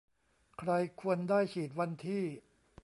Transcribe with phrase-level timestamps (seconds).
[0.57, 2.23] ใครควรได้ฉีดวันที่